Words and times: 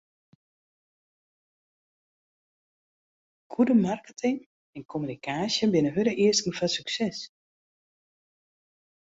Goede 3.53 3.73
marketing 3.73 4.39
en 4.77 4.87
kommunikaasje 4.93 5.71
binne 5.75 5.93
hurde 5.99 6.15
easken 6.25 6.57
foar 6.57 6.71
sukses. 6.77 7.17